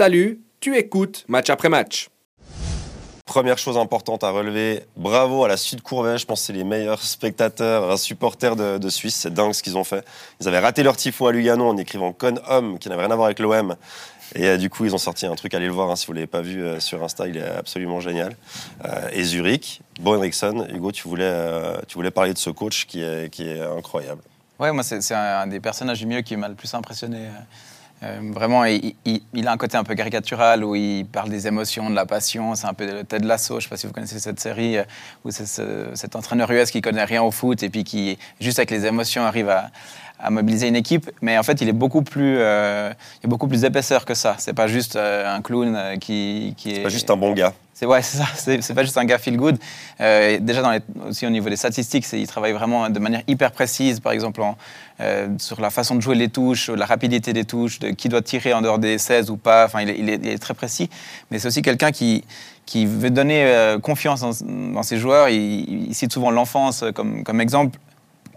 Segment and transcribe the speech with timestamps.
[0.00, 2.08] Salut, tu écoutes match après match.
[3.26, 6.16] Première chose importante à relever, bravo à la Sud Courvet.
[6.16, 9.14] Je pense que c'est les meilleurs spectateurs, supporters de, de Suisse.
[9.14, 10.02] C'est dingue ce qu'ils ont fait.
[10.40, 13.14] Ils avaient raté leur tifo à Lugano en écrivant Con Homme, qui n'avait rien à
[13.14, 13.76] voir avec l'OM.
[14.34, 16.14] Et euh, du coup, ils ont sorti un truc, allez le voir hein, si vous
[16.14, 18.34] ne l'avez pas vu euh, sur Insta, il est absolument génial.
[18.86, 22.86] Euh, et Zurich, Bo Henriksen, Hugo, tu voulais, euh, tu voulais parler de ce coach
[22.86, 24.22] qui est, qui est incroyable.
[24.58, 27.28] Ouais, moi, c'est c'est un des personnages du milieu qui m'a le plus impressionné.
[28.02, 31.46] Euh, vraiment, il, il- il a un côté un peu caricatural où il parle des
[31.46, 32.54] émotions, de la passion.
[32.54, 33.54] C'est un peu le Ted Lasso.
[33.54, 34.84] Je ne sais pas si vous connaissez cette série euh,
[35.24, 38.58] où c'est ce- cet entraîneur US qui connaît rien au foot et puis qui, juste
[38.58, 39.70] avec les émotions, arrive à,
[40.18, 41.10] à mobiliser une équipe.
[41.20, 44.14] Mais en fait, il est beaucoup plus, euh, il y a beaucoup plus d'épaisseur que
[44.14, 44.34] ça.
[44.38, 46.74] C'est pas juste euh, un clown qui, qui est.
[46.76, 47.52] C'est pas juste un bon gars.
[47.80, 48.26] C'est ouais, ça.
[48.36, 49.56] C'est pas juste un gars feel good.
[50.02, 54.00] Euh, déjà dans aussi au niveau des statistiques, il travaille vraiment de manière hyper précise.
[54.00, 54.42] Par exemple,
[55.00, 58.52] euh, sur la façon de jouer les touches, la rapidité des touches, qui doit tirer
[58.52, 59.64] en dehors des 16 ou pas.
[59.64, 60.90] Enfin, il est, très précis.
[61.30, 62.22] Mais c'est aussi quelqu'un qui
[62.74, 65.30] veut donner euh, confiance dans, ses joueurs.
[65.30, 67.78] Il, cite souvent l'enfance comme exemple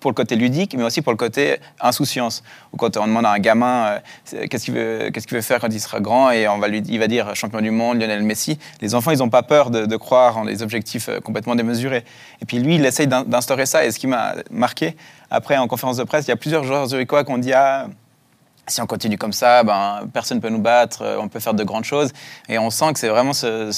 [0.03, 2.43] pour le côté ludique, mais aussi pour le côté insouciance.
[2.73, 3.99] Ou quand on demande à un gamin
[4.33, 6.67] euh, qu'est-ce qu'il veut, qu'est-ce qu'il veut faire quand il sera grand, et on va
[6.67, 8.59] lui, il va dire champion du monde, Lionel Messi.
[8.81, 12.03] Les enfants, ils n'ont pas peur de, croire en des objectifs euh, complètement démesurés.
[12.41, 13.85] Et puis lui, il essaye d'in- d'instaurer ça.
[13.85, 14.97] Et ce qui m'a marqué,
[15.31, 17.87] après en conférence de presse, il y a plusieurs joueurs zurichois qui ont dit ah,
[18.67, 21.53] si on continue comme ça, ben, personne ne peut nous battre, euh, on peut faire
[21.53, 22.11] de grandes choses.
[22.47, 23.71] Et on sent que c'est vraiment ce,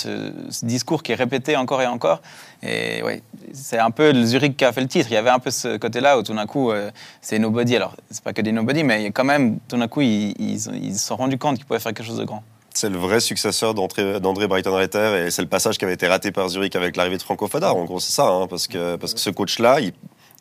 [0.63, 2.21] discours qui est répété encore et encore.
[2.61, 3.21] Et ouais,
[3.53, 5.07] c'est un peu le Zurich qui a fait le titre.
[5.09, 7.75] Il y avait un peu ce côté-là où tout d'un coup, euh, c'est nobody.
[7.75, 11.15] Alors, c'est pas que des nobody, mais quand même, tout d'un coup, ils se sont
[11.15, 12.43] rendus compte qu'ils pouvaient faire quelque chose de grand.
[12.75, 16.49] C'est le vrai successeur d'André Breitenreiter et c'est le passage qui avait été raté par
[16.49, 17.73] Zurich avec l'arrivée de Franco Foda.
[17.73, 19.79] En gros, c'est ça, hein, parce, que, parce que ce coach-là,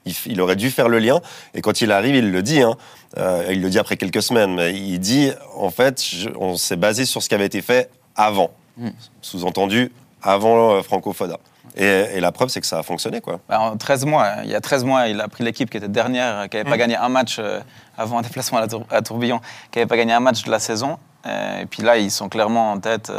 [0.06, 1.20] il, il aurait dû faire le lien.
[1.55, 2.62] Et quand il arrive, il le dit.
[2.62, 2.74] hein.
[3.16, 6.77] Euh, il le dit après quelques semaines, mais il dit en fait, je- on s'est
[6.77, 8.50] basé sur ce qui avait été fait avant.
[8.77, 8.88] Mm.
[9.22, 11.38] Sous-entendu, avant euh, Franco Foda.
[11.77, 13.41] Et, et la preuve, c'est que ça a fonctionné, quoi.
[13.48, 15.89] Bah, en 13 mois, il y a 13 mois, il a pris l'équipe qui était
[15.89, 17.61] dernière, qui n'avait pas gagné un match euh,
[17.98, 19.40] avant un déplacement à, la Tour- à Tourbillon,
[19.73, 20.98] qui n'avait pas gagné un match de la saison.
[21.27, 23.11] Et puis là, ils sont clairement en tête.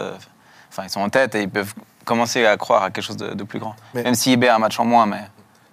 [0.69, 1.73] Enfin, ils sont en tête et ils peuvent
[2.05, 3.75] commencer à croire à quelque chose de, de plus grand.
[3.93, 5.21] Mais- Même si IB a un match en moins, mais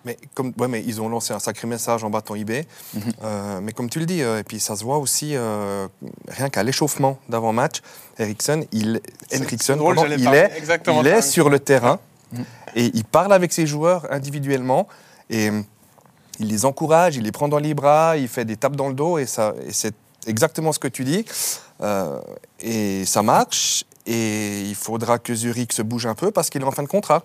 [0.04, 2.66] Mais, comme, ouais, mais ils ont lancé un sacré message en battant eBay.
[3.22, 5.86] Euh, mais comme tu le dis, euh, et puis ça se voit aussi, euh,
[6.28, 7.82] rien qu'à l'échauffement d'avant-match,
[8.18, 9.00] Ericsson, il,
[9.76, 11.98] drôle, pardon, j'allais il est, il est sur le terrain
[12.74, 14.88] et il parle avec ses joueurs individuellement
[15.30, 15.64] et hum,
[16.38, 18.94] il les encourage, il les prend dans les bras, il fait des tapes dans le
[18.94, 19.94] dos et, ça, et c'est
[20.26, 21.24] exactement ce que tu dis.
[21.80, 22.20] Euh,
[22.60, 26.64] et ça marche et il faudra que Zurich se bouge un peu parce qu'il est
[26.64, 27.22] en fin de contrat.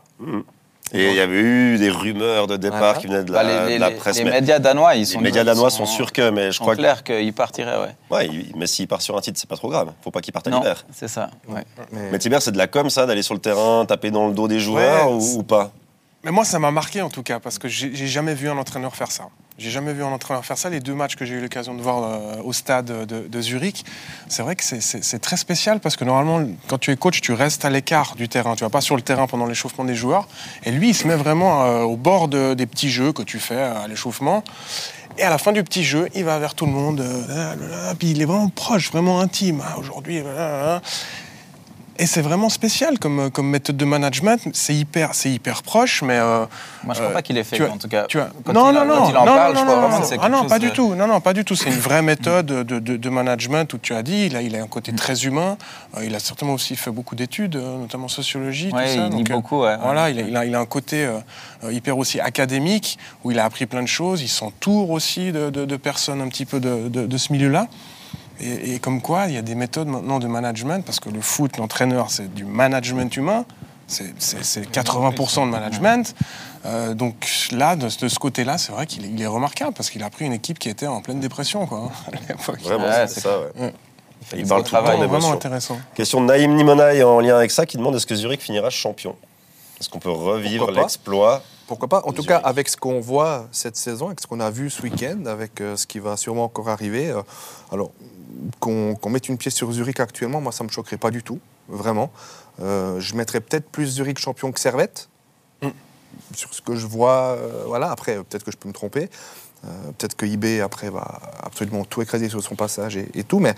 [0.93, 2.99] Et il y avait eu des rumeurs de départ Voilà.
[2.99, 4.17] qui venaient de la, bah, les, de la les- presse.
[4.17, 6.79] les médias danois, ils sont les médias danois sont sûrs que, mais je crois que
[6.79, 7.77] clairs qu'ils partiraient,
[8.11, 8.29] ouais.
[8.55, 9.91] Mais s'il part sur un titre, c'est pas trop grave.
[10.01, 10.85] Faut pas qu'il parte à Non, l'hiver.
[10.93, 11.29] c'est ça.
[11.49, 11.63] ouais.
[11.91, 14.33] Mais, Mais Tiber, c'est de la com, ça, d'aller sur le terrain, taper dans le
[14.33, 15.71] dos des joueurs Ouais, ou, c'est- ou pas?
[16.23, 18.95] Mais moi, ça m'a marqué en tout cas, parce que j'ai jamais vu un entraîneur
[18.95, 19.25] faire ça.
[19.59, 20.69] J'ai jamais vu un entraîneur faire ça.
[20.69, 23.83] Les deux matchs que j'ai eu l'occasion de voir euh, au stade de, Zurich,
[24.27, 27.65] c'est vrai que c'est- très spécial parce que normalement, quand tu es coach, tu restes
[27.65, 28.55] à l'écart du terrain.
[28.55, 30.27] Tu vas pas sur le terrain pendant l'échauffement des joueurs.
[30.63, 33.39] Et lui, il se met vraiment euh, au bord de- des petits jeux que tu
[33.39, 34.43] fais euh, à l'échauffement.
[35.17, 37.03] Et à la fin du petit jeu, il va vers tout le monde.
[37.97, 39.63] puis il est vraiment proche, vraiment intime.
[39.65, 40.21] Ah, Aujourd'hui.
[41.99, 44.39] Et c'est vraiment spécial comme, comme méthode de management.
[44.53, 46.45] C'est hyper, c'est hyper proche, mais euh,
[46.83, 48.05] Moi, je crois Euh, pas qu'il ait fait, as- en tout cas.
[48.07, 50.59] tu as- quand non, il, non, non, non, parle, non, crois non, ah non, pas
[50.59, 50.93] de- du tout.
[50.95, 51.55] Non, non, pas du tout.
[51.55, 54.55] C'est une vraie méthode de, de- de management où tu as dit, il a, il
[54.55, 55.57] a un côté très humain.
[55.97, 58.95] Euh, il a certainement aussi fait beaucoup d'études, euh, notamment sociologie, Ouais, tout ça.
[58.95, 59.75] il lit Donc, euh, beaucoup, ouais.
[59.81, 61.17] Voilà, il a, il a- il a un côté euh,
[61.63, 64.21] euh, hyper aussi académique où il a appris plein de choses.
[64.21, 67.67] Il s'entoure aussi de, personnes un petit peu de, de- de ce milieu-là.
[68.39, 71.21] Et, et comme quoi, il y a des méthodes maintenant de management, parce que le
[71.21, 73.45] foot, l'entraîneur, c'est du management humain.
[73.87, 76.13] C'est- C'est c'est 80% de management.
[76.65, 77.15] Euh, donc
[77.51, 80.33] là, de, de ce côté-là, c'est vrai qu'il est, remarquable parce qu'il a pris une
[80.33, 81.65] équipe qui était en pleine dépression.
[81.67, 82.59] Quoi, à l'époque.
[82.61, 83.61] Vraiment, Ouais, c'est ça, ouais.
[83.61, 83.73] Ouais.
[84.35, 84.91] Il parle tout le travail.
[84.91, 85.31] temps Vraiment d'émotion.
[85.33, 85.77] intéressant.
[85.95, 89.15] Question de Naïm Nimonaï en lien avec ça qui demande est-ce que Zurich finira champion?
[89.79, 92.01] Est-ce qu'on peut revivre l'exploit Pourquoi pas?
[92.05, 94.81] En tout cas, avec ce qu'on voit cette saison, avec ce qu'on a vu ce
[94.81, 97.21] week-end, avec euh, ce qui va sûrement encore arriver, euh,
[97.71, 97.91] alors
[98.59, 102.11] qu'on mette une pièce sur Zurich actuellement, moi, ça me choquerait pas du tout, vraiment.
[102.61, 105.09] Euh, je mettrais peut-être plus Zurich champion que Servette,
[105.61, 105.69] Mm.
[106.35, 107.35] sur ce que je vois.
[107.65, 109.09] voilà, après, peut-être que je peux me tromper.
[109.63, 113.55] Peut-être que IB, après, va absolument tout écraser sur son passage et, et tout, mais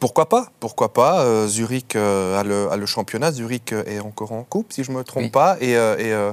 [0.00, 3.30] pourquoi pas Pourquoi pas euh, Zurich euh, a, le, a le championnat.
[3.32, 5.30] Zurich euh, est encore en coupe, si je ne me trompe Oui.
[5.30, 5.56] pas.
[5.60, 6.32] Et, euh, et, euh,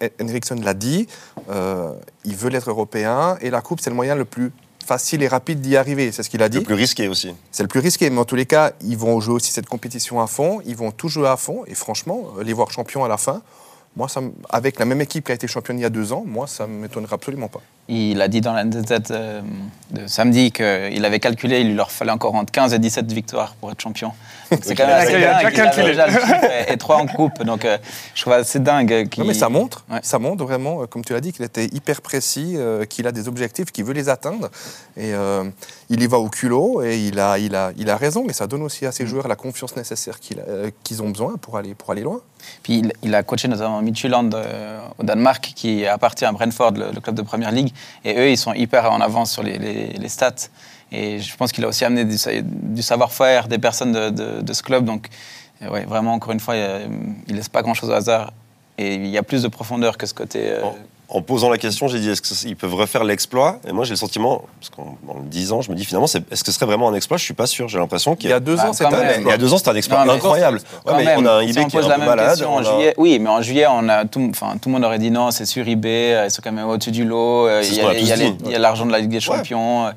[0.00, 1.06] et Henriksen l'a dit,
[1.50, 1.92] euh,
[2.24, 3.38] il veut l'être européen.
[3.40, 4.52] Et la coupe, c'est le moyen le plus
[4.84, 6.10] facile et rapide d'y arriver.
[6.10, 6.58] C'est ce qu'il a dit.
[6.58, 7.32] Le plus risqué aussi.
[7.52, 10.20] C'est le plus risqué, mais en tous les cas, ils vont jouer aussi cette compétition
[10.20, 10.60] à fond.
[10.66, 11.62] Ils vont tout jouer à fond.
[11.68, 13.42] Et franchement, les voir champions à la fin,
[13.94, 16.24] moi, ça, avec la même équipe qui a été championne il y a deux ans,
[16.26, 17.60] moi, ça ne m'étonnerait absolument pas.
[17.88, 19.42] Il a dit dans la NZZ euh,
[19.90, 23.54] de samedi qu'il avait calculé, il lui leur fallait encore entre 15 et 17 victoires
[23.60, 24.12] pour être champion.
[24.62, 25.42] C'est quand même Il a- assez il a dingue.
[25.42, 25.86] déjà Il avait calculé.
[25.88, 27.42] déjà le chiffre et, et trois en coupe.
[27.42, 27.76] Donc euh,
[28.14, 29.08] je trouve assez dingue.
[29.18, 29.98] Non, mais ça montre, Ouais.
[30.02, 33.12] ça montre vraiment, euh, comme tu l'as dit, qu'il était hyper précis, euh, qu'il a
[33.12, 34.48] des objectifs, qu'il veut les atteindre.
[34.96, 35.44] Et euh,
[35.90, 38.26] il y va au culot et il a, il, a, il a raison.
[38.28, 40.18] Et ça donne aussi à ces joueurs la confiance nécessaire
[40.48, 42.20] euh, qu'ils ont besoin pour aller, pour aller loin.
[42.62, 47.16] Puis il, a coaché notamment Midtjylland euh, au Danemark, qui appartient à Brentford, le, club
[47.16, 47.72] de première ligue.
[48.04, 50.48] Et eux, ils sont hyper en avance sur les, les- stats.
[50.90, 54.62] Et je pense qu'il a aussi amené du, sa- du savoir-faire des personnes de, ce
[54.62, 54.84] club.
[54.84, 55.08] Donc,
[55.62, 56.90] euh, ouais, vraiment, encore une fois, il
[57.28, 58.32] ne laisse pas grand-chose au hasard.
[58.78, 60.40] Et il y a plus de profondeur que ce côté.
[60.50, 60.62] euh,
[61.08, 63.58] en posant la question, j'ai dit est-ce qu'ils peuvent refaire l'exploit?
[63.68, 66.42] Et moi, j'ai le sentiment, parce qu'en en le disant, je me dis finalement, est-ce
[66.42, 67.18] que ce serait vraiment un exploit?
[67.18, 67.68] Je suis pas sûr.
[67.68, 69.00] J'ai l'impression qu'il Il y a deux ans, quand c'était un même.
[69.00, 69.36] Il y a exploit.
[69.36, 70.60] deux ans, c'était un exploit incroyable.
[70.86, 72.28] Ouais, mais on a un si on qui est pose un la peu même malade.
[72.30, 74.72] question en on a- juillet, oui, mais en juillet, on a tout, enfin, tout le
[74.72, 77.46] monde aurait dit non, c'est sur eBay, euh, ils sont quand même au-dessus du lot,
[77.46, 79.88] euh, il y a l'argent de la Ligue des Champions.
[79.88, 79.90] euh,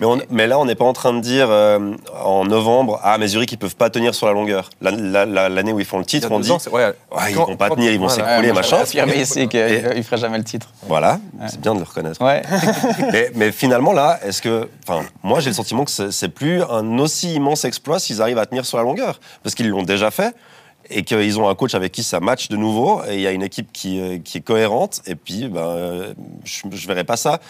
[0.00, 3.16] Mais, on- mais là, on n'est pas en train de dire euh, en novembre, ah,
[3.16, 4.68] mais Zurich, ils peuvent pas tenir sur la longueur.
[4.82, 6.92] La- la- la- L'année où ils font le titre, on dit, Ouais,
[7.30, 8.78] ils quand- vont pas tenir, ils vont s'écrouler, machin.
[8.82, 10.57] affirmer ici ne jamais le titre.
[10.86, 12.20] Voilà, c'est bien de le reconnaître.
[12.24, 12.42] Ouais.
[13.12, 14.68] mais, mais finalement, là, est-ce que.
[14.86, 18.46] Enfin, moi, j'ai le sentiment que c'est plus un aussi immense exploit s'ils arrivent à
[18.46, 19.20] tenir sur la longueur.
[19.42, 20.34] Parce qu'ils l'ont déjà fait.
[20.90, 23.02] Et qu'ils ont un coach avec qui ça match de nouveau.
[23.08, 25.02] Et il y a une équipe qui, euh, qui est cohérente.
[25.06, 26.14] Et puis, ben, euh,
[26.44, 27.40] je ne verrais pas ça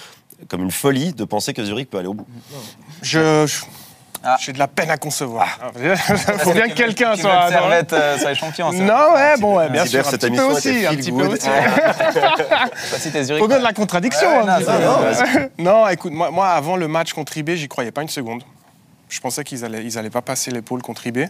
[0.49, 2.26] comme une folie de penser que Zurich peut aller au bout.
[3.02, 3.64] Je, je-
[4.25, 4.37] Ah.
[4.41, 5.59] j'ai de la peine à concevoir.
[5.81, 5.97] Il
[6.38, 7.49] faut bien que quelqu'un Qui soit.
[7.49, 8.73] Servette euh, soit les champions.
[8.73, 11.26] Non, ouais, bon, ouais, bien Cyber, sûr, un cette petit peu aussi, un petit peu
[11.26, 11.49] aussi.
[13.38, 14.44] Faut bien de la contradiction.
[14.44, 18.09] Ouais, un non, écoute, moi, moi, avant le match contre IB, j'y croyais pas une
[18.09, 18.43] seconde.
[19.09, 21.29] Je pensais qu'ils allaient, ils allaient pas passer l'épaule contre IB.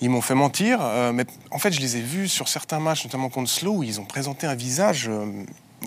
[0.00, 3.04] Ils m'ont fait mentir, euh, mais en fait, je les ai vus sur certains matchs,
[3.04, 5.26] notamment contre Slow, où ils ont présenté un visage euh,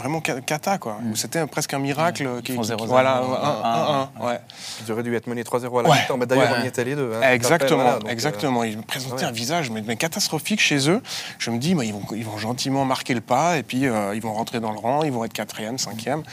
[0.01, 0.97] vraiment ca- cata, quoi.
[1.09, 2.23] Où c'était presque un miracle.
[2.27, 2.35] Mm.
[2.37, 4.39] Ils qui, font qui- 0-0, voilà, 1-1, 1-1, ouais.
[4.85, 6.17] Ils auraient dû être menés 3-0 à la Ouais, mi-temps.
[6.17, 6.57] Mais D'ailleurs, ouais.
[6.61, 7.11] on y était les deux.
[7.15, 7.31] hein.
[7.31, 8.63] Exactement, Voilà, donc, euh, exactement.
[8.63, 9.29] Ils me présentaient ouais.
[9.29, 11.01] un visage mais, mais catastrophique chez eux.
[11.39, 14.13] Je me dis, bah, ils, vont, ils vont gentiment marquer le pas et puis euh,
[14.15, 16.23] ils vont rentrer dans le rang, ils vont être quatrième, cinquième.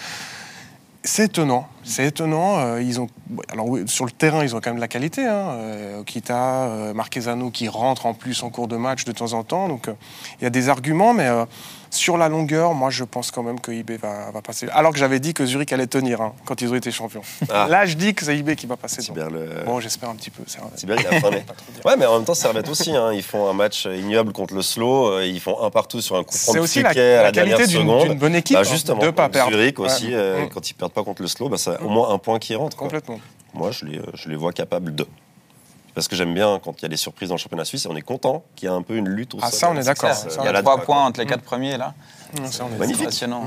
[1.04, 2.58] C'est étonnant, c'est étonnant.
[2.58, 3.06] euh, ils ont,
[3.52, 5.24] alors oui, sur le terrain, ils ont quand même de la qualité.
[5.24, 5.50] Hein.
[5.52, 6.34] euh, Okita,
[6.64, 9.68] euh, Marquezano qui rentre en plus en cours de match de temps en temps.
[9.68, 9.92] Donc euh,
[10.40, 11.44] il y a des arguments, mais euh,
[11.90, 14.68] sur la longueur, moi je pense quand même que IB va, va passer.
[14.72, 17.22] Alors que j'avais dit que Zurich allait tenir hein, quand ils ont été champions.
[17.50, 17.66] Ah.
[17.68, 19.02] Là, je dis que c'est IB qui va passer.
[19.14, 19.64] le...
[19.64, 20.42] Bon, j'espère un petit peu.
[20.82, 21.44] il a faim, mais-
[21.84, 22.94] Ouais, mais en même temps, Servette aussi.
[22.94, 23.12] hein.
[23.12, 25.12] Ils font un match ignoble contre le slow.
[25.12, 27.32] euh, Ils font un partout sur un coup franc C'est de aussi la, à la
[27.32, 28.54] qualité d'une bonne équipe.
[28.56, 29.50] Bah, hein, justement, de ne pas perdre.
[29.52, 30.14] Zurich aussi, Ouais.
[30.14, 30.48] euh, Mm.
[30.50, 32.76] quand ils perdent pas contre le slow, bah, c'est au moins un point qui rentre.
[32.76, 32.86] quoi.
[32.86, 33.20] Complètement.
[33.54, 35.06] Moi, je les, je les vois capables de.
[35.94, 37.88] Parce que j'aime bien quand il y a des surprises dans le championnat suisse et
[37.88, 39.58] on est content qu'il y a un peu une lutte au Ah, sol.
[39.60, 40.14] ça, on est d'accord.
[40.14, 41.94] Ça, Il y a trois points entre les quatre premiers là.
[42.38, 43.02] Non, ça, on est C'est Magnifique.
[43.02, 43.40] impressionnant.
[43.40, 43.46] ouais.